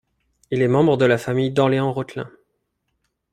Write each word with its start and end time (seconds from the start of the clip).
Il 0.49 0.63
est 0.63 0.65
un 0.65 0.67
membre 0.69 0.97
de 0.97 1.05
la 1.05 1.19
famille 1.19 1.51
d'Orléans-Rothelin. 1.51 2.27